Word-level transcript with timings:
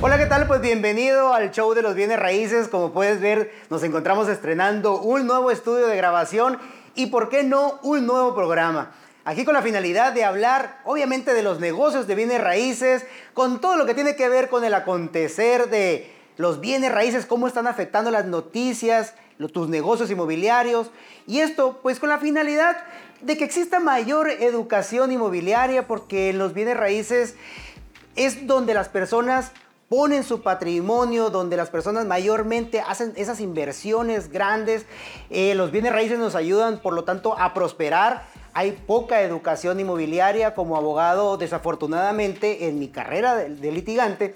Hola, 0.00 0.18
¿qué 0.18 0.26
tal? 0.26 0.46
Pues 0.46 0.60
bienvenido 0.60 1.32
al 1.32 1.50
show 1.50 1.74
de 1.74 1.82
los 1.82 1.94
bienes 1.94 2.18
raíces. 2.18 2.68
Como 2.68 2.92
puedes 2.92 3.20
ver, 3.20 3.52
nos 3.70 3.82
encontramos 3.82 4.28
estrenando 4.28 5.00
un 5.00 5.26
nuevo 5.26 5.50
estudio 5.50 5.86
de 5.86 5.96
grabación 5.96 6.58
y, 6.94 7.06
¿por 7.06 7.28
qué 7.28 7.42
no, 7.42 7.80
un 7.82 8.06
nuevo 8.06 8.34
programa? 8.34 8.92
Aquí 9.24 9.44
con 9.44 9.54
la 9.54 9.62
finalidad 9.62 10.12
de 10.12 10.24
hablar, 10.24 10.80
obviamente, 10.84 11.32
de 11.32 11.42
los 11.42 11.58
negocios 11.60 12.06
de 12.06 12.14
bienes 12.14 12.42
raíces, 12.42 13.06
con 13.32 13.60
todo 13.60 13.76
lo 13.76 13.86
que 13.86 13.94
tiene 13.94 14.16
que 14.16 14.28
ver 14.28 14.50
con 14.50 14.64
el 14.64 14.74
acontecer 14.74 15.70
de 15.70 16.12
los 16.36 16.60
bienes 16.60 16.92
raíces, 16.92 17.24
cómo 17.24 17.46
están 17.46 17.66
afectando 17.66 18.10
las 18.10 18.26
noticias, 18.26 19.14
tus 19.52 19.68
negocios 19.68 20.10
inmobiliarios. 20.10 20.90
Y 21.26 21.40
esto, 21.40 21.80
pues, 21.82 22.00
con 22.00 22.08
la 22.08 22.18
finalidad 22.18 22.76
de 23.20 23.36
que 23.36 23.44
exista 23.44 23.80
mayor 23.80 24.28
educación 24.30 25.12
inmobiliaria, 25.12 25.86
porque 25.86 26.30
en 26.30 26.38
los 26.38 26.52
bienes 26.52 26.76
raíces 26.76 27.36
es 28.16 28.46
donde 28.46 28.74
las 28.74 28.88
personas 28.88 29.52
ponen 29.88 30.24
su 30.24 30.42
patrimonio, 30.42 31.30
donde 31.30 31.56
las 31.56 31.70
personas 31.70 32.06
mayormente 32.06 32.80
hacen 32.80 33.12
esas 33.16 33.40
inversiones 33.40 34.30
grandes. 34.30 34.86
Eh, 35.30 35.54
los 35.54 35.70
bienes 35.70 35.92
raíces 35.92 36.18
nos 36.18 36.34
ayudan, 36.34 36.80
por 36.80 36.94
lo 36.94 37.04
tanto, 37.04 37.38
a 37.38 37.54
prosperar 37.54 38.24
hay 38.54 38.70
poca 38.70 39.20
educación 39.22 39.80
inmobiliaria 39.80 40.54
como 40.54 40.76
abogado, 40.76 41.36
desafortunadamente, 41.36 42.68
en 42.68 42.78
mi 42.78 42.88
carrera 42.88 43.34
de, 43.34 43.72
litigante, 43.72 44.34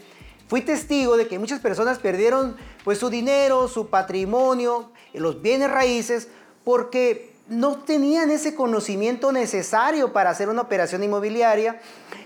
fui 0.48 0.60
testigo 0.60 1.16
de 1.16 1.28
que 1.28 1.38
muchas 1.38 1.60
personas 1.60 2.00
perdieron 2.00 2.56
pues 2.82 2.98
su 2.98 3.10
dinero, 3.10 3.68
su 3.68 3.86
patrimonio, 3.88 4.90
los 5.14 5.40
bienes 5.40 5.70
raíces, 5.70 6.28
porque 6.64 7.32
no 7.46 7.76
tenían 7.76 8.30
ese 8.32 8.56
conocimiento 8.56 9.30
necesario 9.30 10.12
para 10.12 10.30
hacer 10.30 10.48
una 10.48 10.62
operación 10.62 11.04
inmobiliaria. 11.04 11.80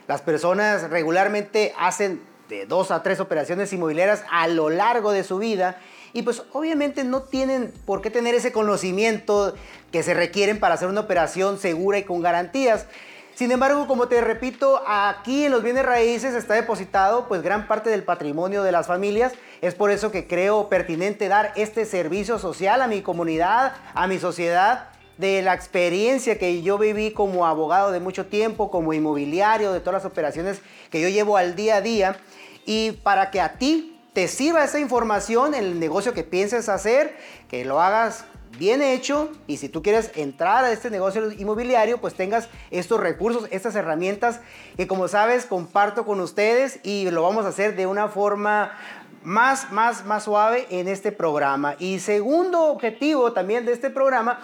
Las 0.09 0.23
personas 0.23 0.89
regularmente 0.89 1.75
hacen 1.79 2.23
de 2.53 2.67
dos 2.67 2.91
a 2.91 3.03
tres 3.03 3.19
operaciones 3.19 3.73
inmobiliarias 3.73 4.25
a 4.31 4.47
lo 4.47 4.69
largo 4.69 5.11
de 5.11 5.25
su 5.25 5.39
vida 5.39 5.81
y 6.13 6.21
pues 6.21 6.43
obviamente 6.53 7.03
no 7.03 7.23
tienen 7.23 7.73
por 7.87 8.03
qué 8.03 8.11
tener 8.11 8.35
ese 8.35 8.53
conocimiento 8.53 9.55
que 9.91 10.03
se 10.03 10.13
requieren 10.13 10.61
para 10.61 10.75
hacer 10.75 10.89
una 10.89 11.01
operación 11.01 11.59
segura 11.59 11.97
y 11.97 12.03
con 12.03 12.21
garantías. 12.21 12.85
Sin 13.35 13.51
embargo, 13.51 13.87
como 13.87 14.09
te 14.09 14.21
repito, 14.21 14.83
aquí 14.87 15.47
en 15.47 15.53
los 15.53 15.63
bienes 15.63 15.87
raíces 15.87 16.35
está 16.35 16.53
depositado 16.53 17.27
pues 17.27 17.43
gran 17.43 17.67
parte 17.67 17.89
del 17.89 18.05
patrimonio 18.05 18.63
de 18.63 18.73
las 18.73 18.87
familias. 18.87 19.33
Es 19.63 19.75
por 19.75 19.91
eso 19.91 20.13
que 20.13 20.27
creo 20.27 20.69
pertinente 20.69 21.29
dar 21.29 21.53
este 21.57 21.87
servicio 21.87 22.39
social 22.39 22.83
a 22.83 22.87
mi 22.87 23.01
comunidad, 23.01 23.73
a 23.95 24.07
mi 24.07 24.19
sociedad, 24.19 24.91
de 25.19 25.43
la 25.43 25.55
experiencia 25.55 26.39
que 26.39 26.63
yo 26.63 26.79
viví 26.79 27.13
como 27.13 27.47
abogado 27.47 27.93
de 27.93 28.01
mucho 28.01 28.27
tiempo, 28.27 28.71
como 28.71 28.93
inmobiliario, 28.93 29.73
de 29.73 29.81
todas 29.81 30.03
las 30.03 30.11
operaciones 30.11 30.61
que 30.91 31.01
yo 31.01 31.09
llevo 31.09 31.37
al 31.37 31.55
día 31.55 31.77
a 31.77 31.81
día. 31.81 32.17
Y 32.65 32.93
para 33.03 33.31
que 33.31 33.41
a 33.41 33.55
ti 33.59 34.01
te 34.13 34.29
sirva 34.29 34.65
esa 34.65 34.79
información 34.79 35.55
en 35.55 35.65
el 35.65 35.81
negocio 35.81 36.13
que 36.13 36.25
pienses 36.25 36.69
hacer, 36.69 37.17
que 37.49 37.65
lo 37.65 37.81
hagas 37.81 38.25
bien 38.59 38.83
hecho 38.83 39.31
y 39.47 39.57
si 39.57 39.69
tú 39.69 39.83
quieres 39.83 40.11
entrar 40.15 40.65
a 40.65 40.73
este 40.73 40.91
negocio 40.91 41.33
inmobiliario, 41.33 41.99
pues 41.99 42.15
tengas 42.15 42.49
estos 42.71 43.01
recursos, 43.01 43.49
estas 43.51 43.75
herramientas 43.75 44.41
que 44.77 44.87
como 44.87 45.09
sabes 45.09 45.47
comparto 45.47 46.05
con 46.05 46.21
ustedes 46.21 46.81
y 46.83 47.11
lo 47.11 47.23
vamos 47.23 47.47
a 47.47 47.49
hacer 47.49 47.77
de 47.77 47.87
una 47.87 48.09
forma 48.09 48.73
más, 49.25 49.73
más, 49.73 50.05
más 50.05 50.25
suave 50.25 50.67
en 50.71 50.89
este 50.89 51.13
programa. 51.13 51.77
Y 51.79 52.01
segundo 52.01 52.65
objetivo 52.67 53.33
también 53.33 53.65
de 53.65 53.73
este 53.73 53.91
programa, 53.91 54.41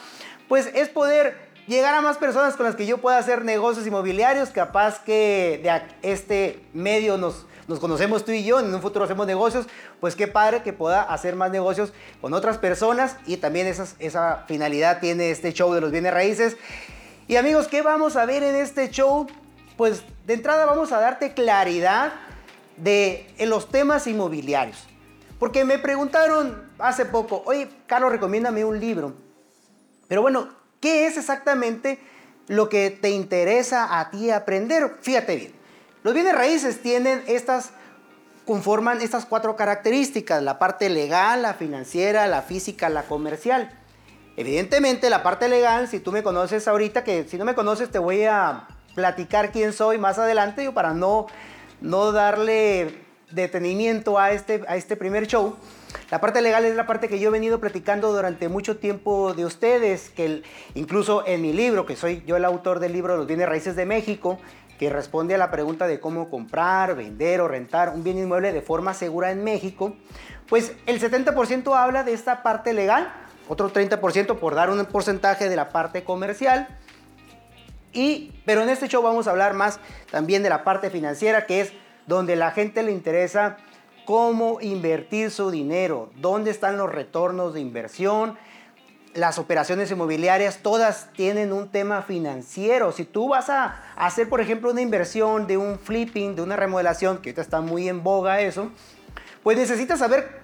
pues 0.49 0.71
es 0.75 0.89
poder 0.89 1.37
llegar 1.67 1.95
a 1.95 2.01
más 2.01 2.17
personas 2.17 2.57
con 2.57 2.65
las 2.65 2.77
que 2.77 2.87
yo 2.87 2.99
pueda 2.99 3.19
hacer 3.19 3.45
negocios 3.45 3.87
inmobiliarios, 3.87 4.51
capaz 4.51 5.01
que 5.05 5.61
de 5.63 6.09
este 6.09 6.61
medio 6.73 7.19
nos 7.19 7.47
nos 7.69 7.79
conocemos 7.81 8.25
tú 8.25 8.33
y 8.33 8.45
yo, 8.45 8.59
en 8.59 8.75
un 8.75 8.81
futuro 8.81 9.05
hacemos 9.05 9.27
negocios, 9.27 9.67
pues 10.01 10.17
qué 10.17 10.27
padre 10.27 10.63
que 10.63 10.73
pueda 10.73 11.03
hacer 11.03 11.37
más 11.37 11.51
negocios 11.51 11.93
con 12.21 12.33
otras 12.33 12.57
personas 12.57 13.17
y 13.27 13.37
también 13.37 13.67
esa 13.67 14.45
finalidad 14.49 15.01
tiene 15.01 15.31
este 15.31 15.53
show 15.53 15.73
de 15.75 15.83
los 15.83 15.93
bienes 15.93 16.13
raíces. 16.13 16.57
Y 17.29 17.37
amigos, 17.37 17.69
¿qué 17.69 17.83
vamos 17.83 18.17
a 18.17 18.25
ver 18.25 18.43
en 18.43 18.57
este 18.57 18.89
show? 18.91 19.27
Pues 19.77 20.03
de 20.27 20.33
entrada 20.33 20.65
vamos 20.65 20.93
a 20.93 20.99
darte 20.99 21.35
claridad 21.35 22.15
de 22.79 23.27
en 23.37 23.51
los 23.51 23.69
temas 23.69 24.07
inmobiliarios. 24.07 24.89
Porque 25.39 25.65
me 25.65 25.79
preguntaron 25.79 26.71
hace 26.79 27.05
poco, 27.05 27.43
oye, 27.45 27.69
Carlos, 27.87 28.11
recomiéndame 28.11 28.65
un 28.65 28.81
libro. 28.81 29.15
Pero 30.09 30.23
bueno, 30.23 30.49
¿qué 30.81 31.07
es 31.07 31.19
exactamente 31.19 31.99
lo 32.47 32.71
que 32.71 32.91
te 32.91 33.11
interesa 33.11 34.01
a 34.01 34.11
ti 34.11 34.31
aprender? 34.31 34.97
Fíjate 35.03 35.37
bien. 35.37 35.58
Los 36.09 36.15
bienes 36.15 36.35
raíces 36.35 36.81
tienen 36.81 37.23
estas, 37.27 37.73
conforman 38.47 39.03
estas 39.03 39.27
cuatro 39.27 39.57
características, 39.57 40.43
la 40.43 40.59
parte 40.59 40.89
legal, 40.89 41.43
la 41.43 41.53
financiera, 41.53 42.27
la 42.29 42.41
física, 42.41 42.89
la 42.89 43.03
comercial. 43.03 43.71
Evidentemente 44.39 45.11
la 45.11 45.23
parte 45.23 45.51
legal, 45.51 45.87
si 45.87 46.01
tú 46.01 46.11
me 46.11 46.23
conoces 46.23 46.67
ahorita, 46.67 47.05
que 47.05 47.25
si 47.29 47.37
no 47.37 47.45
me 47.45 47.55
conoces 47.55 47.91
te 47.91 47.99
voy 47.99 48.25
a 48.25 48.69
platicar 48.95 49.53
quién 49.53 49.75
soy 49.75 49.99
más 49.99 50.19
adelante, 50.19 50.73
para 50.73 50.95
no, 50.95 51.27
no 51.83 52.11
darle 52.11 52.95
detenimiento 53.31 54.19
a 54.19 54.33
este, 54.33 54.65
a 54.67 54.77
este 54.77 54.97
primer 54.97 55.27
show. 55.27 55.57
La 56.11 56.23
parte 56.23 56.41
legal 56.41 56.65
es 56.65 56.75
la 56.75 56.87
parte 56.87 57.09
que 57.09 57.19
yo 57.19 57.29
he 57.29 57.33
venido 57.33 57.61
platicando 57.61 58.15
durante 58.15 58.49
mucho 58.49 58.79
tiempo 58.79 59.35
de 59.35 59.45
ustedes, 59.45 60.09
que 60.09 60.43
incluso 60.75 61.27
en 61.27 61.43
mi 61.43 61.53
libro, 61.53 61.85
que 61.85 61.97
soy 61.97 62.23
yo 62.27 62.39
el 62.39 62.47
autor 62.47 62.81
del 62.81 62.95
libro 62.95 63.19
Los 63.19 63.27
bienes 63.27 63.47
raíces 63.47 63.77
de 63.77 63.85
México, 63.85 64.39
que 64.79 64.91
responde 64.91 65.35
a 65.35 65.39
la 65.39 65.51
pregunta 65.51 65.87
de 65.87 66.01
cómo 66.01 66.31
comprar, 66.31 66.95
vender 66.95 67.41
o 67.41 67.49
rentar 67.49 67.91
un 67.91 68.05
bien 68.05 68.17
inmueble 68.17 68.53
de 68.53 68.63
forma 68.63 68.95
segura 68.95 69.31
en 69.31 69.45
México, 69.45 69.95
pues 70.49 70.73
el 70.87 71.01
70% 71.01 71.77
habla 71.77 72.05
de 72.05 72.13
esta 72.13 72.43
parte 72.43 72.73
legal, 72.73 73.13
otro 73.49 73.73
30% 73.73 74.39
por 74.39 74.55
dar 74.55 74.71
un 74.71 74.85
porcentaje 74.87 75.49
de 75.49 75.57
la 75.57 75.71
parte 75.71 76.05
comercial. 76.05 76.69
Y, 77.93 78.33
pero 78.47 78.63
en 78.63 78.69
este 78.69 78.89
show 78.89 79.03
vamos 79.03 79.27
a 79.27 79.31
hablar 79.31 79.55
más 79.55 79.81
también 80.11 80.43
de 80.43 80.49
la 80.49 80.63
parte 80.63 80.91
financiera, 80.91 81.47
que 81.47 81.61
es 81.61 81.73
donde 82.07 82.37
la 82.37 82.53
gente 82.53 82.83
le 82.83 82.93
interesa 82.93 83.57
cómo 84.05 84.59
invertir 84.61 85.31
su 85.31 85.51
dinero, 85.51 86.11
dónde 86.17 86.51
están 86.51 86.79
los 86.79 86.91
retornos 86.91 87.53
de 87.53 87.61
inversión, 87.61 88.39
las 89.15 89.39
operaciones 89.39 89.91
inmobiliarias 89.91 90.59
todas 90.63 91.09
tienen 91.13 91.53
un 91.53 91.69
tema 91.71 92.03
financiero. 92.03 92.93
Si 92.93 93.05
tú 93.05 93.29
vas 93.29 93.49
a 93.49 93.83
hacer, 93.97 94.29
por 94.29 94.41
ejemplo, 94.41 94.71
una 94.71 94.81
inversión 94.81 95.47
de 95.47 95.57
un 95.57 95.79
flipping, 95.79 96.37
de 96.37 96.43
una 96.43 96.57
remodelación, 96.57 97.19
que 97.19 97.31
ahorita 97.31 97.43
está 97.43 97.61
muy 97.61 97.89
en 97.89 98.03
boga 98.03 98.41
eso, 98.41 98.71
pues 99.43 99.57
necesitas 99.57 99.99
saber 99.99 100.41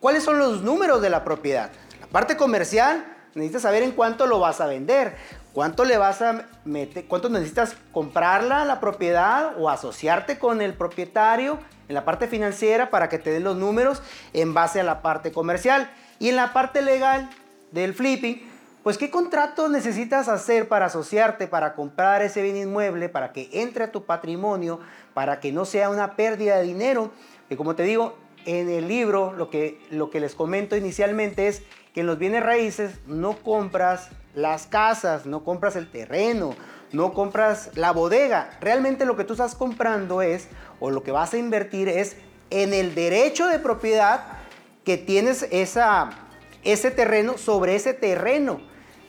cuáles 0.00 0.24
son 0.24 0.38
los 0.38 0.62
números 0.62 1.02
de 1.02 1.10
la 1.10 1.24
propiedad. 1.24 1.70
La 2.00 2.06
parte 2.06 2.36
comercial, 2.36 3.04
necesitas 3.34 3.62
saber 3.62 3.82
en 3.82 3.92
cuánto 3.92 4.26
lo 4.26 4.40
vas 4.40 4.60
a 4.60 4.66
vender, 4.66 5.16
cuánto 5.52 5.84
le 5.84 5.98
vas 5.98 6.22
a 6.22 6.46
meter, 6.64 7.06
cuánto 7.06 7.28
necesitas 7.28 7.76
comprarla 7.92 8.64
la 8.64 8.80
propiedad 8.80 9.54
o 9.58 9.70
asociarte 9.70 10.38
con 10.38 10.60
el 10.60 10.74
propietario 10.74 11.58
en 11.88 11.94
la 11.94 12.04
parte 12.04 12.26
financiera 12.26 12.90
para 12.90 13.08
que 13.08 13.18
te 13.18 13.30
den 13.30 13.44
los 13.44 13.56
números 13.56 14.02
en 14.32 14.54
base 14.54 14.80
a 14.80 14.84
la 14.84 15.02
parte 15.02 15.32
comercial. 15.32 15.90
Y 16.18 16.28
en 16.28 16.36
la 16.36 16.52
parte 16.52 16.82
legal, 16.82 17.28
del 17.72 17.94
flipping, 17.94 18.42
pues 18.82 18.98
qué 18.98 19.10
contrato 19.10 19.68
necesitas 19.68 20.28
hacer 20.28 20.68
para 20.68 20.86
asociarte, 20.86 21.46
para 21.46 21.74
comprar 21.74 22.22
ese 22.22 22.42
bien 22.42 22.56
inmueble, 22.56 23.08
para 23.08 23.32
que 23.32 23.48
entre 23.52 23.84
a 23.84 23.92
tu 23.92 24.04
patrimonio, 24.04 24.80
para 25.14 25.40
que 25.40 25.52
no 25.52 25.64
sea 25.64 25.88
una 25.88 26.16
pérdida 26.16 26.56
de 26.56 26.64
dinero. 26.64 27.12
Que 27.48 27.56
como 27.56 27.76
te 27.76 27.84
digo, 27.84 28.16
en 28.44 28.68
el 28.68 28.88
libro 28.88 29.32
lo 29.32 29.50
que, 29.50 29.80
lo 29.90 30.10
que 30.10 30.20
les 30.20 30.34
comento 30.34 30.76
inicialmente 30.76 31.48
es 31.48 31.62
que 31.94 32.00
en 32.00 32.06
los 32.06 32.18
bienes 32.18 32.42
raíces 32.42 32.94
no 33.06 33.36
compras 33.36 34.08
las 34.34 34.66
casas, 34.66 35.26
no 35.26 35.44
compras 35.44 35.76
el 35.76 35.90
terreno, 35.90 36.54
no 36.92 37.12
compras 37.12 37.70
la 37.74 37.92
bodega. 37.92 38.50
Realmente 38.60 39.04
lo 39.04 39.16
que 39.16 39.24
tú 39.24 39.34
estás 39.34 39.54
comprando 39.54 40.22
es, 40.22 40.48
o 40.80 40.90
lo 40.90 41.02
que 41.02 41.12
vas 41.12 41.34
a 41.34 41.38
invertir 41.38 41.88
es 41.88 42.16
en 42.50 42.74
el 42.74 42.94
derecho 42.94 43.46
de 43.46 43.58
propiedad 43.58 44.24
que 44.84 44.98
tienes 44.98 45.46
esa, 45.50 46.10
ese 46.64 46.90
terreno 46.90 47.38
sobre 47.38 47.74
ese 47.74 47.94
terreno. 47.94 48.60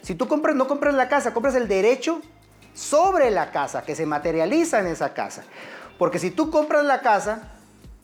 Si 0.01 0.15
tú 0.15 0.27
compras, 0.27 0.55
no 0.55 0.67
compras 0.67 0.93
la 0.93 1.07
casa, 1.07 1.33
compras 1.33 1.55
el 1.55 1.67
derecho 1.67 2.21
sobre 2.73 3.31
la 3.31 3.51
casa, 3.51 3.83
que 3.83 3.95
se 3.95 4.05
materializa 4.05 4.79
en 4.79 4.87
esa 4.87 5.13
casa. 5.13 5.43
Porque 5.97 6.19
si 6.19 6.31
tú 6.31 6.49
compras 6.49 6.83
la 6.83 7.01
casa, 7.01 7.51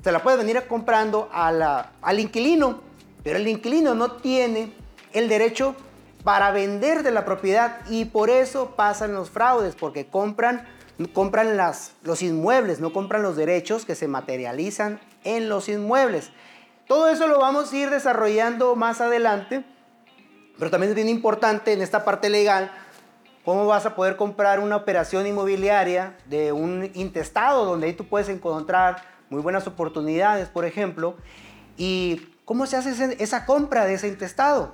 se 0.03 0.11
la 0.11 0.23
puedes 0.23 0.39
venir 0.39 0.63
comprando 0.67 1.29
al 1.31 2.19
inquilino, 2.19 2.81
pero 3.23 3.37
el 3.37 3.47
inquilino 3.47 3.95
no 3.95 4.13
tiene 4.13 4.73
el 5.13 5.27
derecho 5.27 5.75
para 6.23 6.51
vender 6.51 7.03
de 7.03 7.11
la 7.11 7.25
propiedad 7.25 7.79
y 7.89 8.05
por 8.05 8.29
eso 8.29 8.75
pasan 8.75 9.13
los 9.13 9.29
fraudes, 9.29 9.75
porque 9.75 10.07
compran, 10.07 10.67
compran 11.13 11.57
las, 11.57 11.93
los 12.03 12.21
inmuebles, 12.21 12.79
no 12.79 12.93
compran 12.93 13.23
los 13.23 13.35
derechos 13.35 13.85
que 13.85 13.95
se 13.95 14.07
materializan 14.07 14.99
en 15.23 15.49
los 15.49 15.67
inmuebles. 15.69 16.31
Todo 16.89 17.07
eso 17.07 17.27
lo 17.27 17.37
vamos 17.37 17.71
a 17.71 17.77
ir 17.77 17.91
desarrollando 17.91 18.75
más 18.75 18.99
adelante, 18.99 19.63
pero 20.57 20.71
también 20.71 20.89
es 20.89 20.95
bien 20.95 21.07
importante 21.07 21.71
en 21.71 21.83
esta 21.83 22.03
parte 22.03 22.31
legal 22.31 22.71
cómo 23.45 23.67
vas 23.67 23.85
a 23.85 23.93
poder 23.93 24.15
comprar 24.15 24.59
una 24.59 24.75
operación 24.75 25.27
inmobiliaria 25.27 26.17
de 26.25 26.51
un 26.51 26.89
intestado, 26.95 27.65
donde 27.65 27.85
ahí 27.85 27.93
tú 27.93 28.07
puedes 28.07 28.27
encontrar 28.27 29.03
muy 29.29 29.39
buenas 29.39 29.67
oportunidades, 29.67 30.49
por 30.49 30.65
ejemplo, 30.65 31.15
y 31.77 32.27
cómo 32.43 32.65
se 32.65 32.77
hace 32.77 33.15
esa 33.19 33.45
compra 33.45 33.85
de 33.85 33.93
ese 33.93 34.07
intestado. 34.07 34.71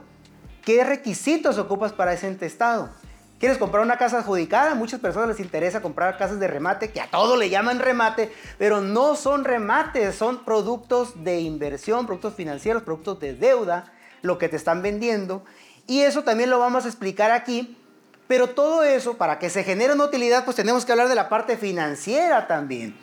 ¿Qué 0.62 0.86
requisitos 0.86 1.58
ocupas 1.58 1.92
para 1.92 2.14
ese 2.14 2.30
intestado? 2.30 2.92
¿Quieres 3.40 3.58
comprar 3.58 3.84
una 3.84 3.98
casa 3.98 4.20
adjudicada? 4.20 4.76
Muchas 4.76 5.02
personas 5.02 5.28
les 5.28 5.40
interesa 5.42 5.82
comprar 5.82 6.18
casas 6.18 6.40
de 6.40 6.48
remate, 6.48 6.92
que 6.92 7.02
a 7.02 7.08
todo 7.08 7.36
le 7.36 7.50
llaman 7.50 7.80
remate, 7.80 8.32
pero 8.58 8.80
no 8.80 9.16
son 9.16 9.44
remates, 9.44 10.16
son 10.16 10.46
productos 10.46 11.24
de 11.24 11.42
inversión, 11.42 12.06
productos 12.06 12.34
financieros, 12.36 12.84
productos 12.84 13.20
de 13.20 13.34
deuda, 13.34 13.92
lo 14.22 14.38
que 14.38 14.48
te 14.48 14.56
están 14.56 14.82
vendiendo. 14.82 15.44
Y 15.86 16.02
eso 16.02 16.24
también 16.24 16.50
lo 16.50 16.60
vamos 16.60 16.86
a 16.86 16.88
explicar 16.88 17.32
aquí. 17.32 17.78
Pero 18.28 18.52
todo 18.52 18.84
eso, 18.84 19.18
para 19.18 19.38
que 19.38 19.50
se 19.50 19.64
genere 19.64 19.94
una 19.94 20.06
utilidad, 20.06 20.46
pues 20.46 20.56
tenemos 20.56 20.86
que 20.86 20.94
hablar 20.94 21.10
de 21.10 21.16
la 21.16 21.30
parte 21.30 21.58
financiera 21.58 22.48
también, 22.48 22.98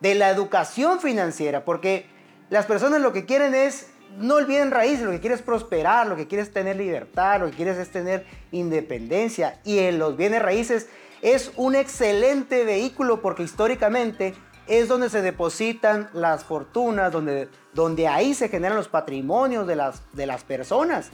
de 0.00 0.14
la 0.14 0.30
educación 0.30 0.98
financiera, 0.98 1.64
porque 1.64 2.06
las 2.48 2.66
personas 2.66 3.00
lo 3.00 3.12
que 3.12 3.24
quieren 3.24 3.54
es 3.54 3.88
no 4.18 4.36
olviden 4.36 4.70
raíces, 4.70 5.04
lo 5.04 5.10
que 5.10 5.20
quieres 5.20 5.40
es 5.40 5.44
prosperar, 5.44 6.06
lo 6.06 6.16
que 6.16 6.26
quieres 6.26 6.48
es 6.48 6.54
tener 6.54 6.76
libertad, 6.76 7.40
lo 7.40 7.46
que 7.46 7.56
quieres 7.56 7.78
es 7.78 7.90
tener 7.90 8.26
independencia. 8.52 9.60
Y 9.64 9.78
en 9.78 9.98
los 9.98 10.16
bienes 10.16 10.42
raíces 10.42 10.88
es 11.22 11.52
un 11.56 11.74
excelente 11.74 12.64
vehículo 12.64 13.22
porque 13.22 13.42
históricamente 13.42 14.34
es 14.66 14.88
donde 14.88 15.10
se 15.10 15.22
depositan 15.22 16.08
las 16.12 16.44
fortunas, 16.44 17.12
donde, 17.12 17.48
donde 17.74 18.08
ahí 18.08 18.34
se 18.34 18.48
generan 18.48 18.76
los 18.76 18.88
patrimonios 18.88 19.66
de 19.66 19.76
las, 19.76 20.02
de 20.12 20.26
las 20.26 20.44
personas. 20.44 21.10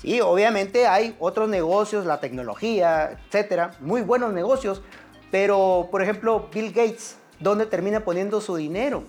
Sí, 0.00 0.20
obviamente 0.20 0.86
hay 0.86 1.16
otros 1.18 1.48
negocios, 1.48 2.04
la 2.04 2.20
tecnología, 2.20 3.18
etcétera, 3.26 3.72
muy 3.80 4.02
buenos 4.02 4.32
negocios, 4.32 4.82
pero 5.30 5.88
por 5.90 6.02
ejemplo, 6.02 6.48
Bill 6.52 6.72
Gates, 6.72 7.16
¿dónde 7.40 7.66
termina 7.66 8.00
poniendo 8.00 8.40
su 8.40 8.56
dinero? 8.56 9.04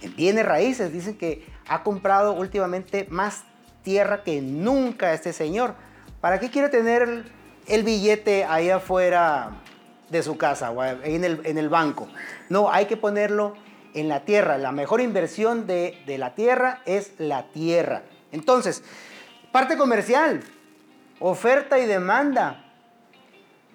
En 0.00 0.14
bienes 0.14 0.46
raíces. 0.46 0.92
Dicen 0.92 1.18
que 1.18 1.44
ha 1.68 1.82
comprado 1.82 2.32
últimamente 2.32 3.06
más 3.10 3.44
tierra 3.82 4.22
que 4.24 4.40
nunca 4.40 5.12
este 5.12 5.32
señor. 5.32 5.74
¿Para 6.20 6.40
qué 6.40 6.50
quiere 6.50 6.68
tener 6.68 7.24
el 7.66 7.82
billete 7.84 8.44
ahí 8.44 8.70
afuera 8.70 9.50
de 10.10 10.22
su 10.22 10.36
casa 10.36 10.70
o 10.70 10.82
en 10.82 11.24
el, 11.24 11.68
banco? 11.68 12.08
No, 12.48 12.72
hay 12.72 12.86
que 12.86 12.96
ponerlo 12.96 13.54
en 13.94 14.08
la 14.08 14.24
tierra. 14.24 14.58
La 14.58 14.72
mejor 14.72 15.00
inversión 15.00 15.66
de, 15.66 16.02
de 16.06 16.18
la 16.18 16.34
tierra 16.34 16.80
es 16.86 17.12
la 17.18 17.44
tierra. 17.48 18.02
Entonces, 18.32 18.82
parte 19.52 19.76
comercial, 19.76 20.40
oferta 21.20 21.78
y 21.78 21.86
demanda. 21.86 22.64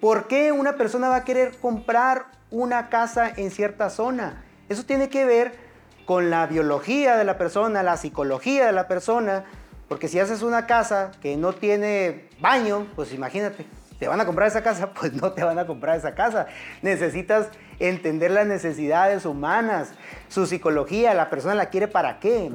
¿Por 0.00 0.28
qué 0.28 0.52
una 0.52 0.76
persona 0.76 1.08
va 1.08 1.16
a 1.16 1.24
querer 1.24 1.56
comprar 1.58 2.26
una 2.50 2.90
casa 2.90 3.32
en 3.34 3.50
cierta 3.50 3.88
zona? 3.88 4.44
Eso 4.68 4.84
tiene 4.84 5.08
que 5.08 5.24
ver 5.24 5.63
con 6.04 6.30
la 6.30 6.46
biología 6.46 7.16
de 7.16 7.24
la 7.24 7.38
persona, 7.38 7.82
la 7.82 7.96
psicología 7.96 8.66
de 8.66 8.72
la 8.72 8.88
persona, 8.88 9.44
porque 9.88 10.08
si 10.08 10.18
haces 10.18 10.42
una 10.42 10.66
casa 10.66 11.12
que 11.20 11.36
no 11.36 11.52
tiene 11.52 12.28
baño, 12.40 12.86
pues 12.94 13.12
imagínate, 13.12 13.66
¿te 13.98 14.08
van 14.08 14.20
a 14.20 14.26
comprar 14.26 14.48
esa 14.48 14.62
casa? 14.62 14.90
Pues 14.98 15.12
no 15.12 15.32
te 15.32 15.44
van 15.44 15.58
a 15.58 15.66
comprar 15.66 15.96
esa 15.96 16.14
casa. 16.14 16.46
Necesitas 16.82 17.48
entender 17.78 18.30
las 18.30 18.46
necesidades 18.46 19.24
humanas, 19.24 19.92
su 20.28 20.46
psicología, 20.46 21.14
la 21.14 21.30
persona 21.30 21.54
la 21.54 21.66
quiere 21.66 21.88
para 21.88 22.20
qué, 22.20 22.50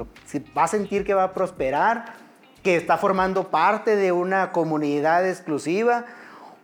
va 0.57 0.63
a 0.63 0.67
sentir 0.67 1.05
que 1.05 1.13
va 1.13 1.23
a 1.23 1.33
prosperar, 1.33 2.13
que 2.63 2.75
está 2.75 2.97
formando 2.97 3.49
parte 3.49 3.95
de 3.95 4.11
una 4.11 4.51
comunidad 4.51 5.27
exclusiva, 5.27 6.05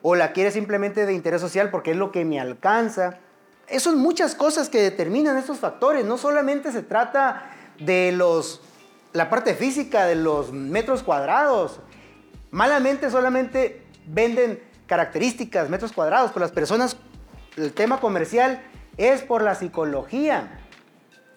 o 0.02 0.16
la 0.16 0.34
quiere 0.34 0.52
simplemente 0.52 1.06
de 1.06 1.14
interés 1.14 1.42
social 1.42 1.72
porque 1.72 1.92
es 1.92 1.98
lo 1.98 2.12
que 2.12 2.26
me 2.26 2.40
alcanza. 2.40 3.18
Eso 3.68 3.92
son 3.92 4.00
muchas 4.00 4.36
cosas 4.36 4.70
que 4.70 4.82
determinan 4.82 5.38
estos 5.38 5.60
factores. 5.60 6.06
No 6.06 6.18
solamente 6.18 6.72
se 6.72 6.84
trata 6.84 7.52
de 7.80 8.12
los, 8.12 8.62
la 9.14 9.30
parte 9.30 9.56
física, 9.56 10.06
de 10.06 10.16
los 10.16 10.52
metros 10.52 11.04
cuadrados. 11.04 11.80
Malamente 12.52 13.10
solamente 13.10 13.84
venden 14.06 14.62
características, 14.86 15.70
metros 15.70 15.94
cuadrados, 15.94 16.32
pero 16.32 16.46
las 16.46 16.52
personas, 16.52 16.98
el 17.58 17.74
tema 17.74 18.00
comercial 18.00 18.62
es 18.98 19.22
por 19.22 19.42
la 19.42 19.56
psicología. 19.56 20.60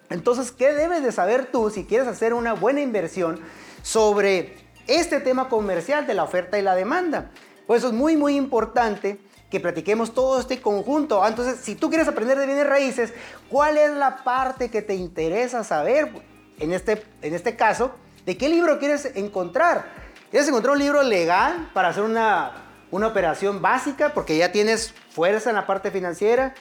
Entonces, 0.09 0.51
¿qué 0.51 0.73
debes 0.73 1.03
de 1.03 1.11
saber 1.11 1.47
tú 1.51 1.69
si 1.69 1.85
quieres 1.85 2.07
hacer 2.07 2.33
una 2.33 2.53
buena 2.53 2.81
inversión 2.81 3.39
sobre 3.81 4.57
este 4.87 5.19
tema 5.19 5.49
comercial 5.49 6.07
de 6.07 6.13
la 6.13 6.23
oferta 6.23 6.57
y 6.57 6.61
la 6.61 6.75
demanda? 6.75 7.31
Pues 7.67 7.79
eso 7.79 7.89
es 7.89 7.93
muy, 7.93 8.17
muy 8.17 8.35
importante 8.35 9.19
que 9.49 9.59
platiquemos 9.59 10.13
todo 10.13 10.39
este 10.39 10.61
conjunto. 10.61 11.23
Ah, 11.23 11.29
entonces, 11.29 11.59
si 11.61 11.75
tú 11.75 11.89
quieres 11.89 12.07
aprender 12.07 12.37
de 12.37 12.45
bienes 12.45 12.67
raíces, 12.67 13.13
¿cuál 13.49 13.77
es 13.77 13.91
la 13.91 14.23
parte 14.23 14.69
que 14.69 14.81
te 14.81 14.95
interesa 14.95 15.63
saber? 15.63 16.11
En 16.59 16.73
este, 16.73 17.03
en 17.21 17.33
este 17.33 17.55
caso, 17.55 17.91
¿de 18.25 18.37
qué 18.37 18.49
libro 18.49 18.79
quieres 18.79 19.11
encontrar? 19.15 19.85
¿Quieres 20.29 20.47
encontrar 20.47 20.73
un 20.73 20.79
libro 20.79 21.01
legal 21.01 21.71
para 21.73 21.89
hacer 21.89 22.03
una, 22.03 22.51
una 22.91 23.07
operación 23.07 23.61
básica? 23.61 24.13
Porque 24.13 24.37
ya 24.37 24.51
tienes 24.51 24.93
fuerza 25.09 25.49
en 25.49 25.55
la 25.55 25.65
parte 25.65 25.89
financiera. 25.89 26.53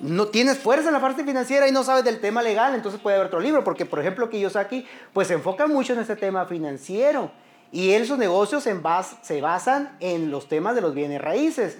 No 0.00 0.26
tienes 0.26 0.58
fuerza 0.58 0.88
en 0.88 0.94
la 0.94 1.00
parte 1.00 1.22
financiera 1.22 1.68
y 1.68 1.72
no 1.72 1.84
sabes 1.84 2.02
del 2.02 2.20
tema 2.20 2.42
legal, 2.42 2.74
entonces 2.74 3.00
puede 3.00 3.14
haber 3.14 3.28
otro 3.28 3.38
libro. 3.38 3.62
Porque, 3.62 3.86
por 3.86 4.00
ejemplo, 4.00 4.28
Kiyosaki, 4.28 4.84
pues 5.12 5.28
se 5.28 5.34
enfoca 5.34 5.68
mucho 5.68 5.92
en 5.92 6.00
este 6.00 6.16
tema 6.16 6.46
financiero. 6.46 7.30
Y 7.72 7.92
esos 7.92 8.18
negocios 8.18 8.62
se 8.62 9.40
basan 9.40 9.96
en 9.98 10.30
los 10.30 10.46
temas 10.46 10.74
de 10.74 10.82
los 10.82 10.94
bienes 10.94 11.20
raíces. 11.20 11.78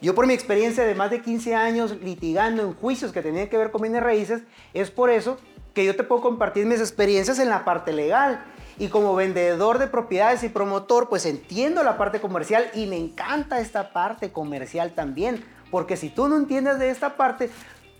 Yo 0.00 0.14
por 0.14 0.26
mi 0.26 0.32
experiencia 0.32 0.84
de 0.84 0.94
más 0.94 1.10
de 1.10 1.20
15 1.20 1.54
años 1.54 1.94
litigando 2.02 2.62
en 2.62 2.74
juicios 2.74 3.12
que 3.12 3.20
tenían 3.20 3.48
que 3.48 3.58
ver 3.58 3.70
con 3.70 3.82
bienes 3.82 4.02
raíces, 4.02 4.42
es 4.72 4.90
por 4.90 5.10
eso 5.10 5.36
que 5.74 5.84
yo 5.84 5.94
te 5.94 6.04
puedo 6.04 6.22
compartir 6.22 6.64
mis 6.64 6.80
experiencias 6.80 7.38
en 7.38 7.50
la 7.50 7.66
parte 7.66 7.92
legal. 7.92 8.42
Y 8.78 8.88
como 8.88 9.14
vendedor 9.14 9.78
de 9.78 9.88
propiedades 9.88 10.42
y 10.42 10.48
promotor, 10.48 11.10
pues 11.10 11.26
entiendo 11.26 11.82
la 11.82 11.98
parte 11.98 12.18
comercial 12.18 12.70
y 12.72 12.86
me 12.86 12.96
encanta 12.96 13.60
esta 13.60 13.92
parte 13.92 14.32
comercial 14.32 14.92
también. 14.94 15.44
Porque 15.70 15.98
si 15.98 16.08
tú 16.08 16.28
no 16.28 16.38
entiendes 16.38 16.78
de 16.78 16.88
esta 16.88 17.18
parte, 17.18 17.50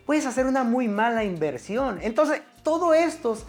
puedes 0.06 0.24
hacer 0.24 0.46
una 0.46 0.64
muy 0.64 0.88
mala 0.88 1.22
inversión. 1.22 1.98
Entonces, 2.00 2.40
todos 2.62 2.96
estos, 2.96 3.44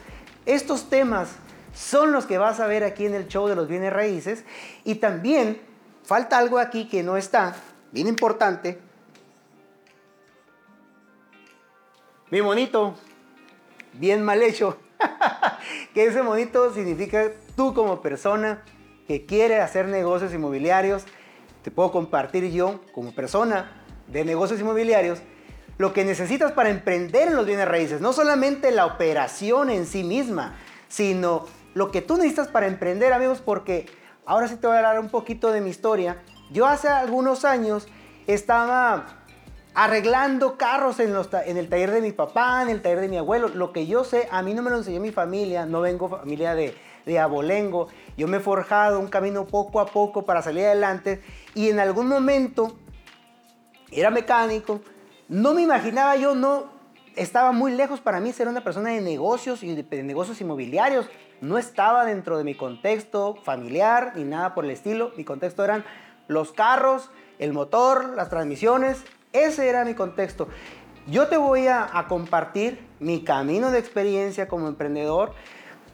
estos 0.46 0.90
temas 0.90 1.30
son 1.74 2.12
los 2.12 2.26
que 2.26 2.38
vas 2.38 2.60
a 2.60 2.68
ver 2.68 2.84
aquí 2.84 3.06
en 3.06 3.14
el 3.14 3.28
show 3.28 3.48
de 3.48 3.56
los 3.56 3.68
bienes 3.68 3.94
raíces. 3.94 4.44
Y 4.84 4.96
también 4.96 5.62
falta 6.04 6.38
algo 6.38 6.60
aquí 6.60 6.88
que 6.88 7.04
no 7.04 7.18
está, 7.18 7.56
bien 7.92 8.08
importante. 8.08 8.80
Mi 12.30 12.42
monito, 12.42 12.96
bien 13.94 14.24
mal 14.24 14.42
hecho. 14.42 14.78
que 15.94 16.06
ese 16.06 16.22
monito 16.22 16.74
significa 16.74 17.32
tú 17.56 17.74
como 17.74 18.02
persona 18.02 18.64
que 19.08 19.26
quiere 19.26 19.60
hacer 19.60 19.88
negocios 19.88 20.34
inmobiliarios. 20.34 21.04
Te 21.64 21.72
puedo 21.72 21.92
compartir 21.92 22.50
yo 22.52 22.80
como 22.94 23.14
persona 23.14 23.84
de 24.08 24.26
negocios 24.26 24.60
inmobiliarios 24.60 25.22
lo 25.78 25.94
que 25.94 26.06
necesitas 26.06 26.52
para 26.52 26.70
emprender 26.70 27.28
en 27.28 27.36
los 27.36 27.46
bienes 27.46 27.68
raíces. 27.68 28.02
No 28.02 28.14
solamente 28.14 28.72
la 28.72 28.86
operación 28.86 29.70
en 29.70 29.86
sí 29.86 30.04
misma, 30.04 30.56
sino 30.88 31.48
lo 31.74 31.92
que 31.92 32.02
tú 32.02 32.18
necesitas 32.18 32.48
para 32.48 32.68
emprender, 32.68 33.14
amigos, 33.14 33.42
porque 33.44 33.88
ahora 34.26 34.48
sí 34.48 34.56
te 34.56 34.68
voy 34.68 34.76
a 34.76 34.80
hablar 34.80 35.00
un 35.00 35.10
poquito 35.10 35.52
de 35.52 35.62
mi 35.62 35.70
historia. 35.70 36.22
Yo 36.52 36.66
hace 36.66 36.90
algunos 36.90 37.46
años 37.46 37.88
estaba 38.28 39.22
arreglando 39.74 40.58
carros 40.58 41.00
en, 41.00 41.16
el 41.16 41.70
taller 41.70 41.92
de 41.92 42.02
mi 42.02 42.12
papá, 42.12 42.62
en 42.62 42.70
el 42.70 42.82
taller 42.82 43.00
de 43.00 43.08
mi 43.08 43.18
abuelo. 43.18 43.48
Lo 43.48 43.72
que 43.72 43.88
yo 43.88 44.04
sé, 44.04 44.28
a 44.32 44.42
mí 44.42 44.54
no 44.54 44.62
me 44.62 44.70
lo 44.70 44.78
enseñó 44.78 45.00
mi 45.00 45.12
familia, 45.12 45.66
no 45.66 45.82
vengo 45.82 46.10
familia 46.10 46.56
de, 46.56 46.76
de 47.06 47.20
abolengo. 47.20 47.88
Yo 48.18 48.28
me 48.28 48.38
he 48.38 48.40
forjado 48.42 49.00
un 49.00 49.08
camino 49.08 49.48
poco 49.48 49.80
a 49.80 49.86
poco 49.86 50.26
para 50.26 50.42
salir 50.42 50.66
adelante 50.66 51.22
y 51.56 51.70
en 51.70 51.80
algún 51.80 52.08
momento 52.08 52.78
era 53.92 54.10
mecánico. 54.10 54.82
No 55.30 55.54
me 55.54 55.62
imaginaba 55.62 56.18
yo, 56.18 56.36
no 56.36 56.81
estaba 57.16 57.52
muy 57.52 57.74
lejos 57.74 58.00
para 58.00 58.20
mí 58.20 58.32
ser 58.32 58.48
una 58.48 58.64
persona 58.64 58.92
de 58.92 59.02
negocios 59.02 59.64
y 59.64 59.76
de 59.76 60.04
negocios 60.04 60.40
inmobiliarios 60.42 61.10
no 61.42 61.58
estaba 61.58 62.06
dentro 62.06 62.38
de 62.38 62.44
mi 62.44 62.56
contexto 62.56 63.36
familiar 63.44 64.14
ni 64.16 64.24
nada 64.24 64.54
por 64.54 64.64
el 64.64 64.72
estilo. 64.72 65.12
Mi 65.18 65.24
contexto 65.24 65.64
eran 65.64 65.84
los 66.28 66.52
carros, 66.52 67.10
el 67.40 67.52
motor, 67.52 68.14
las 68.16 68.30
transmisiones. 68.30 69.04
Ese 69.34 69.68
era 69.68 69.84
mi 69.84 69.96
contexto. 69.96 70.48
Yo 71.08 71.28
te 71.28 71.38
voy 71.38 71.68
a, 71.68 71.90
compartir 72.08 72.88
mi 73.00 73.24
camino 73.24 73.72
de 73.72 73.80
experiencia 73.80 74.48
como 74.48 74.68
emprendedor 74.68 75.34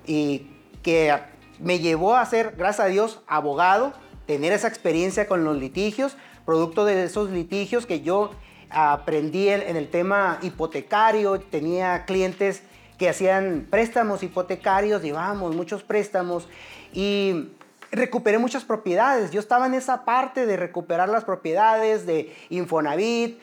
y 0.05 0.47
que 0.83 1.17
me 1.59 1.79
llevó 1.79 2.15
a 2.15 2.25
ser, 2.25 2.55
gracias 2.57 2.85
a 2.85 2.89
Dios, 2.89 3.21
abogado, 3.25 3.93
tener 4.25 4.51
esa 4.51 4.67
experiencia 4.67 5.27
con 5.27 5.45
los 5.45 5.57
litigios, 5.57 6.17
producto 6.45 6.83
de 6.83 7.05
esos 7.05 7.29
litigios 7.29 7.85
que 7.85 8.01
yo 8.01 8.31
aprendí 8.69 9.49
en, 9.49 9.75
el 9.75 9.89
tema 9.89 10.39
hipotecario, 10.41 11.39
tenía 11.39 12.05
clientes 12.05 12.63
que 12.97 13.09
hacían 13.09 13.67
préstamos 13.69 14.23
hipotecarios, 14.23 15.01
llevábamos 15.01 15.55
muchos 15.55 15.83
préstamos 15.83 16.47
y 16.93 17.49
recuperé 17.91 18.37
muchas 18.37 18.65
propiedades. 18.65 19.31
Yo 19.31 19.39
estaba 19.39 19.67
en 19.67 19.73
esa 19.73 20.03
parte 20.03 20.45
de 20.45 20.57
recuperar 20.57 21.09
las 21.09 21.23
propiedades 21.23 22.05
de 22.05 22.35
Infonavit, 22.49 23.39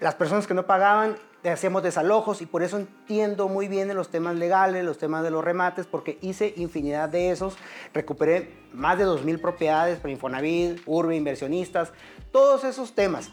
las 0.00 0.14
personas 0.14 0.46
que 0.46 0.54
no 0.54 0.66
pagaban, 0.66 1.16
hacíamos 1.50 1.82
desalojos 1.82 2.40
y 2.40 2.46
por 2.46 2.62
eso 2.62 2.78
entiendo 2.78 3.48
muy 3.48 3.66
bien 3.66 3.90
en 3.90 3.96
los 3.96 4.10
temas 4.10 4.36
legales, 4.36 4.84
los 4.84 4.98
temas 4.98 5.24
de 5.24 5.30
los 5.30 5.44
remates, 5.44 5.86
porque 5.86 6.18
hice 6.22 6.54
infinidad 6.56 7.08
de 7.08 7.30
esos. 7.30 7.56
Recuperé 7.92 8.52
más 8.72 8.98
de 8.98 9.06
2.000 9.06 9.40
propiedades 9.40 9.98
para 9.98 10.12
Infonavit, 10.12 10.80
Urbe, 10.86 11.16
inversionistas, 11.16 11.92
todos 12.30 12.64
esos 12.64 12.94
temas. 12.94 13.30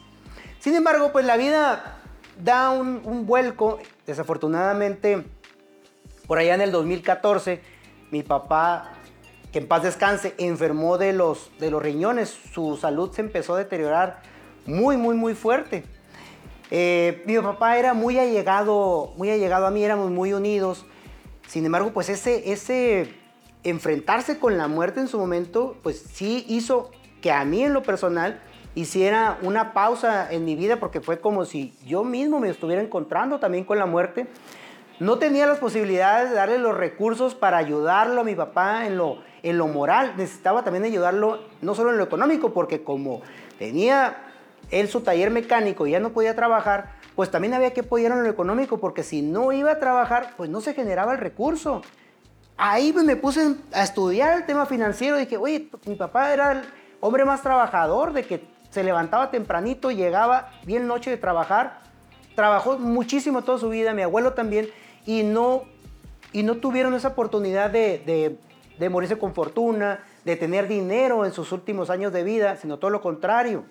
Sin 0.60 0.76
embargo, 0.76 1.12
pues 1.12 1.26
la 1.26 1.38
vida 1.38 2.00
da 2.44 2.70
un, 2.72 3.26
vuelco. 3.26 3.80
Desafortunadamente, 4.06 5.24
por 6.28 6.38
allá 6.38 6.56
en 6.56 6.62
el 6.62 6.72
2014, 6.72 7.62
mi 8.12 8.24
papá 8.24 8.92
que 9.52 9.60
en 9.60 9.68
paz 9.68 9.84
descanse, 9.84 10.36
enfermó 10.38 10.98
de 10.98 11.12
los, 11.14 11.50
de 11.60 11.72
los 11.72 11.82
riñones, 11.82 12.30
su 12.30 12.78
salud 12.78 13.12
se 13.12 13.22
empezó 13.22 13.56
a 13.56 13.58
deteriorar 13.58 14.22
muy, 14.68 14.96
muy, 14.96 15.16
muy 15.16 15.34
fuerte. 15.34 15.86
Eh, 16.70 17.24
mi 17.26 17.36
papá 17.40 17.80
era 17.80 17.96
muy 17.96 18.20
allegado, 18.20 19.14
muy 19.18 19.32
allegado 19.32 19.66
a 19.66 19.72
mí, 19.72 19.84
éramos 19.84 20.12
muy 20.12 20.34
unidos. 20.34 20.86
Sin 21.48 21.66
embargo, 21.66 21.92
pues 21.94 22.10
ese, 22.10 22.52
ese 22.52 23.12
enfrentarse 23.64 24.38
con 24.38 24.58
la 24.58 24.68
muerte 24.68 25.00
en 25.00 25.08
su 25.08 25.18
momento, 25.18 25.78
pues 25.82 26.00
sí 26.14 26.46
hizo 26.48 26.92
que 27.22 27.32
a 27.32 27.44
mí 27.44 27.64
en 27.64 27.74
lo 27.74 27.82
personal 27.82 28.40
hiciera 28.80 29.38
una 29.42 29.74
pausa 29.74 30.32
en 30.32 30.46
mi 30.46 30.56
vida 30.56 30.78
porque 30.78 31.02
fue 31.02 31.20
como 31.20 31.46
si 31.46 31.74
yo 31.86 32.04
mismo 32.04 32.40
me 32.40 32.50
estuviera 32.50 32.82
encontrando 32.82 33.40
también 33.40 33.66
con 33.66 33.78
la 33.78 33.86
muerte. 33.86 34.28
No 35.00 35.18
tenía 35.18 35.48
las 35.48 35.60
posibilidades 35.60 36.30
de 36.30 36.36
darle 36.36 36.58
los 36.58 36.76
recursos 36.76 37.36
para 37.36 37.58
ayudarlo 37.58 38.22
a 38.22 38.24
mi 38.24 38.36
papá 38.36 38.86
en 38.86 38.98
lo, 38.98 39.20
en 39.44 39.58
lo 39.58 39.68
moral, 39.68 40.14
necesitaba 40.18 40.64
también 40.64 40.84
ayudarlo 40.84 41.40
no 41.62 41.74
solo 41.76 41.92
en 41.92 41.98
lo 41.98 42.04
económico, 42.04 42.54
porque 42.54 42.84
como 42.84 43.22
tenía 43.58 44.18
él 44.72 44.88
su 44.88 45.02
taller 45.02 45.32
mecánico 45.32 45.88
y 45.88 45.92
ya 45.92 46.00
no 46.00 46.12
podía 46.12 46.36
trabajar, 46.36 46.92
pues 47.16 47.32
también 47.32 47.54
había 47.54 47.74
que 47.74 47.82
apoyarlo 47.82 48.18
en 48.18 48.24
lo 48.24 48.30
económico, 48.30 48.80
porque 48.80 49.04
si 49.04 49.22
no 49.22 49.52
iba 49.52 49.72
a 49.72 49.80
trabajar, 49.80 50.34
pues 50.38 50.50
no 50.50 50.62
se 50.62 50.74
generaba 50.74 51.14
el 51.14 51.18
recurso. 51.18 51.82
Ahí 52.58 52.94
me 52.94 53.16
puse 53.16 53.56
a 53.74 53.84
estudiar 53.84 54.38
el 54.38 54.46
tema 54.46 54.66
financiero, 54.66 55.18
dije, 55.18 55.38
oye, 55.38 55.70
mi 55.86 55.96
papá 55.96 56.34
era 56.34 56.52
el 56.52 56.62
hombre 57.00 57.24
más 57.24 57.42
trabajador, 57.42 58.12
de 58.12 58.24
que 58.24 58.59
se 58.70 58.84
levantaba 58.84 59.32
tempranito, 59.32 59.92
llegaba 59.92 60.52
bien 60.66 60.88
noche 60.88 61.10
de 61.10 61.18
trabajar, 61.18 61.80
trabajó 62.36 62.78
muchísimo 62.78 63.44
toda 63.44 63.58
su 63.58 63.70
vida, 63.70 63.94
mi 63.94 64.02
abuelo 64.02 64.34
también, 64.34 64.70
y 65.06 65.24
no, 65.24 65.64
y 66.32 66.44
no 66.44 66.58
tuvieron 66.58 66.94
esa 66.94 67.10
oportunidad 67.10 67.70
de 67.70 68.38
de 68.80 68.90
morirse 68.90 69.18
con 69.18 69.36
fortuna, 69.36 70.00
de 70.24 70.36
tener 70.38 70.68
dinero 70.68 71.26
en 71.26 71.34
sus 71.34 71.52
últimos 71.52 71.90
años 71.90 72.14
de 72.14 72.24
vida, 72.24 72.56
sino 72.56 72.80
todo 72.80 72.90
lo 72.90 73.02
contrario. 73.02 73.66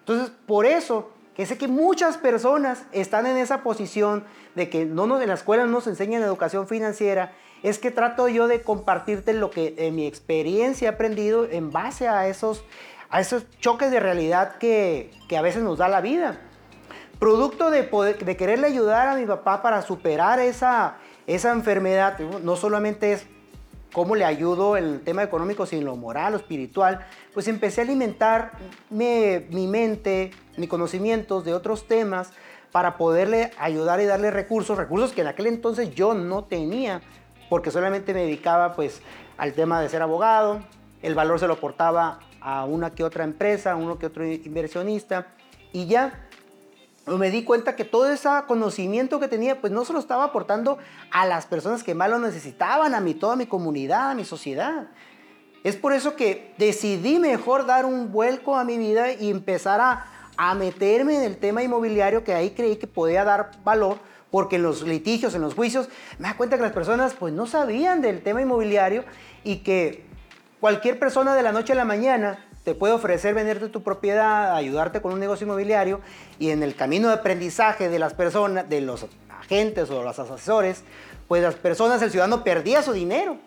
Entonces, 0.00 0.32
por 0.46 0.66
eso 0.66 1.10
que 1.34 1.46
sé 1.46 1.56
que 1.56 1.68
muchas 1.68 2.16
personas 2.16 2.84
están 2.90 3.26
en 3.26 3.36
esa 3.36 3.62
posición 3.62 4.24
de 4.56 4.68
que 4.68 4.86
no 4.86 5.06
nos, 5.06 5.22
en 5.22 5.28
la 5.28 5.34
escuela 5.34 5.66
no 5.66 5.70
nos 5.70 5.86
enseñan 5.86 6.22
educación 6.22 6.66
financiera, 6.66 7.32
es 7.62 7.78
que 7.78 7.92
trato 7.92 8.28
yo 8.28 8.48
de 8.48 8.62
compartirte 8.62 9.34
lo 9.34 9.50
que 9.50 9.74
en 9.78 9.94
mi 9.94 10.06
experiencia 10.06 10.88
he 10.88 10.92
aprendido 10.92 11.44
en 11.44 11.70
base 11.70 12.08
a 12.08 12.26
esos, 12.26 12.64
a 13.10 13.20
esos 13.20 13.46
choques 13.60 13.90
de 13.90 14.00
realidad 14.00 14.56
que, 14.58 15.10
que 15.28 15.36
a 15.36 15.42
veces 15.42 15.62
nos 15.62 15.78
da 15.78 15.88
la 15.88 16.00
vida. 16.00 16.38
Producto 17.18 17.70
de, 17.70 17.88
quererle 18.36 18.68
ayudar 18.68 19.08
a 19.08 19.16
mi 19.16 19.26
papá 19.26 19.60
para 19.60 19.82
superar 19.82 20.38
esa, 20.38 20.98
esa 21.26 21.50
enfermedad, 21.50 22.18
no 22.18 22.54
solamente 22.54 23.12
es 23.12 23.26
cómo 23.92 24.14
le 24.14 24.24
ayudo 24.24 24.76
en 24.76 24.84
el 24.84 25.00
tema 25.00 25.24
económico, 25.24 25.66
sino 25.66 25.86
lo 25.86 25.96
moral, 25.96 26.32
lo 26.32 26.38
espiritual, 26.38 27.04
pues 27.34 27.48
empecé 27.48 27.80
a 27.80 27.84
alimentar 27.84 28.52
mi 28.90 29.66
mente, 29.66 30.30
mis 30.56 30.68
conocimientos 30.68 31.44
de 31.44 31.54
otros 31.54 31.88
temas 31.88 32.32
para 32.70 32.96
poderle 32.96 33.50
ayudar 33.58 34.00
y 34.00 34.04
darle 34.04 34.30
recursos, 34.30 34.78
recursos 34.78 35.12
que 35.12 35.22
en 35.22 35.26
aquel 35.26 35.46
entonces 35.48 35.94
yo 35.94 36.14
no 36.14 36.44
tenía, 36.44 37.00
porque 37.48 37.72
solamente 37.72 38.14
me 38.14 38.20
dedicaba 38.20 38.74
pues 38.74 39.02
al 39.38 39.54
tema 39.54 39.80
de 39.80 39.88
ser 39.88 40.02
abogado, 40.02 40.60
el 41.02 41.14
valor 41.14 41.40
se 41.40 41.48
lo 41.48 41.54
aportaba 41.54 42.20
a 42.48 42.64
una 42.64 42.94
que 42.94 43.04
otra 43.04 43.24
empresa, 43.24 43.72
a 43.72 43.76
uno 43.76 43.98
que 43.98 44.06
otro 44.06 44.24
inversionista, 44.24 45.26
y 45.70 45.84
ya 45.84 46.26
me 47.06 47.30
di 47.30 47.44
cuenta 47.44 47.76
que 47.76 47.84
todo 47.84 48.10
ese 48.10 48.26
conocimiento 48.46 49.20
que 49.20 49.28
tenía, 49.28 49.60
pues 49.60 49.70
no 49.70 49.84
se 49.84 49.92
lo 49.92 49.98
estaba 49.98 50.24
aportando 50.24 50.78
a 51.10 51.26
las 51.26 51.44
personas 51.44 51.82
que 51.82 51.94
más 51.94 52.08
lo 52.08 52.18
necesitaban, 52.18 52.94
a 52.94 53.00
mí, 53.00 53.12
toda 53.12 53.36
mi 53.36 53.44
comunidad, 53.44 54.12
a 54.12 54.14
mi 54.14 54.24
sociedad. 54.24 54.88
Es 55.62 55.76
por 55.76 55.92
eso 55.92 56.16
que 56.16 56.54
decidí 56.56 57.18
mejor 57.18 57.66
dar 57.66 57.84
un 57.84 58.12
vuelco 58.12 58.56
a 58.56 58.64
mi 58.64 58.78
vida 58.78 59.12
y 59.12 59.30
empezar 59.30 59.82
a, 59.82 60.06
a 60.38 60.54
meterme 60.54 61.16
en 61.16 61.24
el 61.24 61.36
tema 61.36 61.62
inmobiliario, 61.62 62.24
que 62.24 62.32
ahí 62.32 62.50
creí 62.50 62.76
que 62.76 62.86
podía 62.86 63.24
dar 63.24 63.50
valor, 63.62 63.98
porque 64.30 64.56
en 64.56 64.62
los 64.62 64.82
litigios, 64.84 65.34
en 65.34 65.42
los 65.42 65.52
juicios, 65.52 65.90
me 66.18 66.28
da 66.28 66.36
cuenta 66.36 66.56
que 66.56 66.62
las 66.62 66.72
personas 66.72 67.12
pues 67.12 67.34
no 67.34 67.46
sabían 67.46 68.00
del 68.00 68.22
tema 68.22 68.40
inmobiliario 68.40 69.04
y 69.44 69.56
que 69.56 70.07
cualquier 70.60 70.98
persona 70.98 71.34
de 71.34 71.42
la 71.42 71.52
noche 71.52 71.72
a 71.72 71.76
la 71.76 71.84
mañana 71.84 72.44
te 72.64 72.74
puede 72.74 72.92
ofrecer 72.92 73.34
venderte 73.34 73.68
tu 73.68 73.82
propiedad, 73.82 74.54
ayudarte 74.54 75.00
con 75.00 75.12
un 75.12 75.20
negocio 75.20 75.46
inmobiliario 75.46 76.00
y 76.38 76.50
en 76.50 76.62
el 76.62 76.74
camino 76.74 77.08
de 77.08 77.14
aprendizaje 77.14 77.88
de 77.88 77.98
las 77.98 78.14
personas, 78.14 78.68
de 78.68 78.80
los 78.80 79.06
agentes 79.30 79.90
o 79.90 80.02
los 80.02 80.18
asesores, 80.18 80.84
pues 81.28 81.42
las 81.42 81.54
personas, 81.54 82.02
el 82.02 82.10
ciudadano 82.10 82.44
perdía 82.44 82.82
su 82.82 82.92
dinero. 82.92 83.38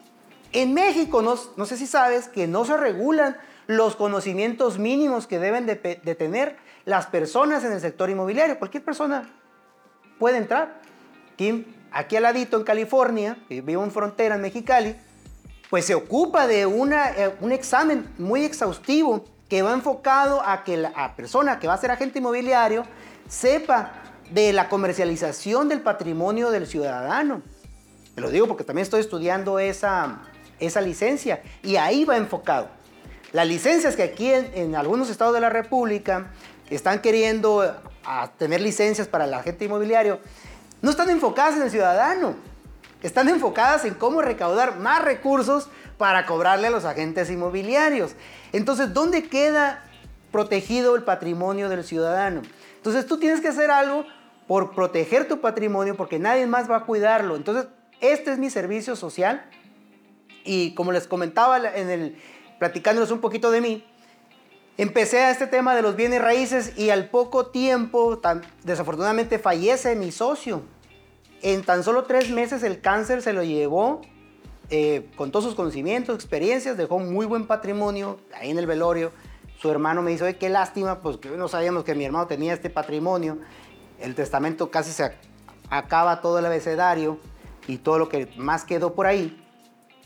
En 0.53 0.73
México, 0.73 1.21
no, 1.21 1.65
sé 1.65 1.77
si 1.77 1.87
sabes, 1.87 2.27
que 2.27 2.47
no 2.47 2.65
se 2.65 2.77
regulan 2.77 3.37
los 3.67 3.95
conocimientos 3.95 4.79
mínimos 4.79 5.27
que 5.27 5.39
deben 5.39 5.65
de, 5.65 5.75
tener 5.75 6.57
las 6.85 7.07
personas 7.07 7.63
en 7.63 7.71
el 7.71 7.79
sector 7.79 8.09
inmobiliario. 8.09 8.59
Cualquier 8.59 8.83
persona 8.83 9.29
puede 10.19 10.37
entrar. 10.37 10.81
Aquí, 11.33 11.65
aquí 11.91 12.17
al 12.17 12.23
ladito 12.23 12.57
en 12.57 12.63
California, 12.63 13.37
vivo 13.49 13.83
en 13.83 13.91
frontera 13.91 14.35
en 14.35 14.41
Mexicali, 14.41 14.95
pues 15.71 15.85
se 15.85 15.95
ocupa 15.95 16.47
de 16.47 16.65
una, 16.65 17.11
eh, 17.11 17.33
un 17.39 17.53
examen 17.53 18.13
muy 18.17 18.43
exhaustivo 18.43 19.23
que 19.47 19.61
va 19.61 19.71
enfocado 19.71 20.41
a 20.45 20.65
que 20.65 20.75
la 20.75 21.15
persona 21.15 21.59
que 21.59 21.67
va 21.67 21.75
a 21.75 21.77
ser 21.77 21.91
agente 21.91 22.19
inmobiliario 22.19 22.83
sepa 23.29 23.93
de 24.31 24.51
la 24.51 24.67
comercialización 24.67 25.69
del 25.69 25.79
patrimonio 25.79 26.51
del 26.51 26.67
ciudadano. 26.67 27.41
Te 28.13 28.19
lo 28.19 28.29
digo 28.29 28.47
porque 28.47 28.65
también 28.65 28.83
estoy 28.83 28.99
estudiando 28.99 29.59
esa, 29.59 30.19
esa 30.59 30.81
licencia 30.81 31.41
y 31.63 31.77
ahí 31.77 32.03
va 32.03 32.17
enfocado. 32.17 32.67
Las 33.31 33.47
licencias 33.47 33.95
que 33.95 34.03
aquí 34.03 34.29
en, 34.29 34.75
algunos 34.75 35.09
estados 35.09 35.33
de 35.33 35.39
la 35.39 35.49
República 35.49 36.33
están 36.69 36.99
queriendo 36.99 37.81
tener 38.37 38.59
licencias 38.59 39.07
para 39.07 39.23
el 39.23 39.33
agente 39.33 39.63
inmobiliario, 39.63 40.19
no 40.81 40.91
están 40.91 41.09
enfocadas 41.09 41.55
en 41.55 41.61
el 41.61 41.71
ciudadano 41.71 42.50
están 43.01 43.29
enfocadas 43.29 43.85
en 43.85 43.93
cómo 43.93 44.21
recaudar 44.21 44.79
más 44.79 45.03
recursos 45.03 45.69
para 45.97 46.25
cobrarle 46.25 46.67
a 46.67 46.71
los 46.71 46.85
agentes 46.85 47.29
inmobiliarios. 47.29 48.15
Entonces, 48.53 48.93
¿dónde 48.93 49.23
queda 49.27 49.83
protegido 50.31 50.95
el 50.95 51.03
patrimonio 51.03 51.69
del 51.69 51.83
ciudadano? 51.83 52.41
Entonces, 52.77 53.05
tú 53.05 53.17
tienes 53.17 53.41
que 53.41 53.49
hacer 53.49 53.71
algo 53.71 54.05
por 54.47 54.73
proteger 54.75 55.27
tu 55.27 55.39
patrimonio 55.41 55.95
porque 55.95 56.19
nadie 56.19 56.45
más 56.47 56.69
va 56.69 56.77
a 56.77 56.85
cuidarlo. 56.85 57.35
Entonces, 57.35 57.67
este 57.99 58.31
es 58.31 58.37
mi 58.37 58.49
servicio 58.49 58.95
social 58.95 59.45
y 60.43 60.73
como 60.73 60.91
les 60.91 61.07
comentaba 61.07 61.57
en 61.57 61.89
el 61.89 62.17
platicándoles 62.61 63.09
un 63.09 63.21
poquito 63.21 63.49
de 63.49 63.59
mí, 63.59 63.83
empecé 64.77 65.21
a 65.21 65.31
este 65.31 65.47
tema 65.47 65.75
de 65.75 65.81
los 65.81 65.95
bienes 65.95 66.21
raíces 66.21 66.77
y 66.77 66.91
al 66.91 67.09
poco 67.09 67.47
tiempo, 67.47 68.21
desafortunadamente 68.63 69.39
fallece 69.39 69.95
mi 69.95 70.11
socio, 70.11 70.61
en 71.41 71.63
tan 71.63 71.83
solo 71.83 72.03
tres 72.03 72.29
meses 72.29 72.63
el 72.63 72.81
cáncer 72.81 73.21
se 73.21 73.33
lo 73.33 73.43
llevó 73.43 74.01
eh, 74.69 75.09
con 75.17 75.31
todos 75.31 75.45
sus 75.45 75.55
conocimientos, 75.55 76.15
experiencias, 76.15 76.77
dejó 76.77 76.99
muy 76.99 77.25
buen 77.25 77.45
patrimonio 77.45 78.19
ahí 78.33 78.51
en 78.51 78.57
el 78.57 78.67
velorio. 78.67 79.11
Su 79.59 79.69
hermano 79.69 80.01
me 80.01 80.11
dice, 80.11 80.37
qué 80.37 80.49
lástima, 80.49 81.01
pues 81.01 81.17
que 81.17 81.29
no 81.29 81.47
sabíamos 81.47 81.83
que 81.83 81.93
mi 81.93 82.05
hermano 82.05 82.25
tenía 82.27 82.53
este 82.53 82.69
patrimonio. 82.69 83.37
El 83.99 84.15
testamento 84.15 84.71
casi 84.71 84.91
se 84.91 85.11
acaba 85.69 86.21
todo 86.21 86.39
el 86.39 86.45
abecedario 86.45 87.19
y 87.67 87.77
todo 87.77 87.99
lo 87.99 88.09
que 88.09 88.29
más 88.37 88.63
quedó 88.63 88.93
por 88.93 89.07
ahí. 89.07 89.43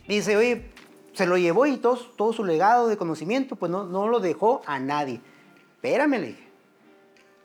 Dice, 0.07 0.35
oye, 0.35 0.71
se 1.13 1.25
lo 1.27 1.37
llevó 1.37 1.65
y 1.67 1.77
todo, 1.77 1.97
todo 2.17 2.33
su 2.33 2.43
legado 2.43 2.87
de 2.87 2.97
conocimiento, 2.97 3.55
pues 3.55 3.71
no, 3.71 3.85
no 3.85 4.07
lo 4.07 4.19
dejó 4.19 4.61
a 4.65 4.79
nadie. 4.79 5.21
Espérame, 5.75 6.19
le 6.19 6.27
dije. 6.27 6.49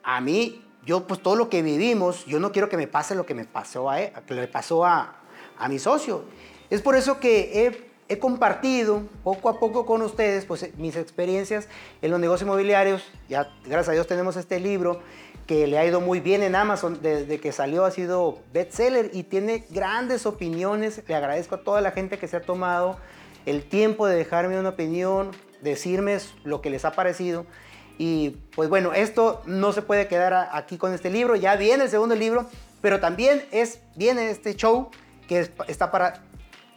A 0.03 0.19
mí 0.19 0.61
yo 0.85 1.07
pues 1.07 1.21
todo 1.21 1.35
lo 1.35 1.49
que 1.49 1.61
vivimos, 1.61 2.25
yo 2.25 2.39
no 2.39 2.51
quiero 2.51 2.69
que 2.69 2.77
me 2.77 2.87
pase 2.87 3.15
lo 3.15 3.25
que 3.25 3.33
me 3.33 3.45
pasó 3.45 3.89
a 3.89 4.01
él, 4.01 4.11
que 4.25 4.33
le 4.33 4.47
pasó 4.47 4.85
a, 4.85 5.15
a 5.57 5.67
mi 5.67 5.79
socio. 5.79 6.23
Es 6.69 6.81
por 6.81 6.95
eso 6.95 7.19
que 7.19 7.65
he 7.65 7.91
he 8.11 8.19
compartido 8.19 9.03
poco 9.23 9.47
a 9.47 9.57
poco 9.57 9.85
con 9.85 10.01
ustedes 10.01 10.43
pues, 10.43 10.77
mis 10.77 10.97
experiencias 10.97 11.69
en 12.01 12.11
los 12.11 12.19
negocios 12.19 12.45
inmobiliarios. 12.45 13.03
Ya, 13.29 13.49
gracias 13.63 13.87
a 13.87 13.91
Dios, 13.93 14.05
tenemos 14.05 14.35
este 14.35 14.59
libro 14.59 14.99
que 15.47 15.65
le 15.65 15.77
ha 15.77 15.85
ido 15.85 16.01
muy 16.01 16.19
bien 16.19 16.43
en 16.43 16.55
Amazon 16.55 16.99
desde 17.01 17.39
que 17.39 17.53
salió, 17.53 17.85
ha 17.85 17.91
sido 17.91 18.39
bestseller 18.51 19.11
y 19.13 19.23
tiene 19.23 19.63
grandes 19.69 20.25
opiniones. 20.25 21.01
Le 21.07 21.15
agradezco 21.15 21.55
a 21.55 21.63
toda 21.63 21.79
la 21.79 21.91
gente 21.91 22.19
que 22.19 22.27
se 22.27 22.35
ha 22.35 22.41
tomado 22.41 22.97
el 23.45 23.63
tiempo 23.63 24.05
de 24.07 24.17
dejarme 24.17 24.59
una 24.59 24.69
opinión, 24.69 25.31
decirme 25.61 26.17
lo 26.43 26.61
que 26.61 26.69
les 26.69 26.83
ha 26.83 26.91
parecido. 26.91 27.45
Y 27.97 28.31
pues 28.55 28.69
bueno, 28.69 28.93
esto 28.93 29.41
no 29.45 29.73
se 29.73 29.81
puede 29.81 30.07
quedar 30.07 30.49
aquí 30.53 30.77
con 30.77 30.93
este 30.93 31.09
libro, 31.09 31.35
ya 31.35 31.55
viene 31.55 31.83
el 31.83 31.89
segundo 31.89 32.15
libro, 32.15 32.47
pero 32.81 32.99
también 32.99 33.45
es, 33.51 33.79
viene 33.95 34.29
este 34.29 34.55
show 34.55 34.89
que 35.27 35.51
está 35.67 35.91
para 35.91 36.23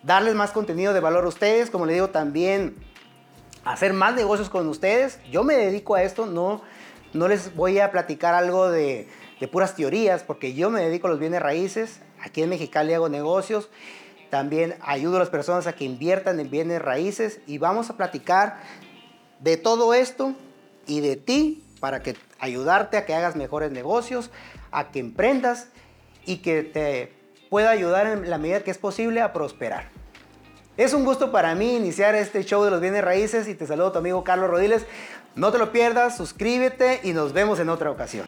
darles 0.02 0.34
más 0.34 0.50
contenido 0.50 0.92
de 0.92 1.00
valor 1.00 1.24
a 1.24 1.28
ustedes, 1.28 1.70
como 1.70 1.86
les 1.86 1.94
digo, 1.94 2.10
también 2.10 2.76
hacer 3.64 3.92
más 3.94 4.14
negocios 4.14 4.50
con 4.50 4.68
ustedes. 4.68 5.18
Yo 5.30 5.42
me 5.44 5.54
dedico 5.54 5.94
a 5.94 6.02
esto, 6.02 6.26
no, 6.26 6.62
no 7.12 7.28
les 7.28 7.54
voy 7.56 7.78
a 7.78 7.90
platicar 7.90 8.34
algo 8.34 8.70
de, 8.70 9.08
de 9.40 9.48
puras 9.48 9.74
teorías, 9.74 10.22
porque 10.22 10.54
yo 10.54 10.70
me 10.70 10.82
dedico 10.82 11.06
a 11.06 11.10
los 11.10 11.18
bienes 11.18 11.40
raíces. 11.40 12.00
Aquí 12.20 12.42
en 12.42 12.50
Mexicali 12.50 12.92
hago 12.92 13.08
negocios. 13.08 13.70
También 14.30 14.76
ayudo 14.82 15.16
a 15.16 15.20
las 15.20 15.30
personas 15.30 15.66
a 15.66 15.74
que 15.74 15.84
inviertan 15.84 16.40
en 16.40 16.50
bienes 16.50 16.82
raíces 16.82 17.40
y 17.46 17.58
vamos 17.58 17.90
a 17.90 17.96
platicar 17.96 18.60
de 19.40 19.56
todo 19.56 19.94
esto 19.94 20.34
y 20.86 21.00
de 21.00 21.16
ti 21.16 21.64
para 21.80 22.02
que 22.02 22.16
ayudarte 22.38 22.96
a 22.96 23.04
que 23.04 23.14
hagas 23.14 23.36
mejores 23.36 23.70
negocios, 23.70 24.30
a 24.70 24.90
que 24.90 25.00
emprendas 25.00 25.68
y 26.24 26.38
que 26.38 26.62
te 26.62 27.12
pueda 27.50 27.70
ayudar 27.70 28.06
en 28.06 28.30
la 28.30 28.38
medida 28.38 28.60
que 28.60 28.70
es 28.70 28.78
posible 28.78 29.20
a 29.20 29.32
prosperar. 29.32 29.88
Es 30.76 30.92
un 30.92 31.04
gusto 31.04 31.30
para 31.30 31.54
mí 31.54 31.76
iniciar 31.76 32.14
este 32.14 32.42
show 32.42 32.64
de 32.64 32.70
los 32.70 32.80
bienes 32.80 33.04
raíces 33.04 33.46
y 33.46 33.54
te 33.54 33.66
saludo 33.66 33.92
tu 33.92 33.98
amigo 33.98 34.24
Carlos 34.24 34.50
Rodiles. 34.50 34.86
No 35.36 35.52
te 35.52 35.58
lo 35.58 35.70
pierdas, 35.70 36.16
suscríbete 36.16 37.00
y 37.04 37.12
nos 37.12 37.32
vemos 37.32 37.60
en 37.60 37.68
otra 37.68 37.90
ocasión. 37.90 38.26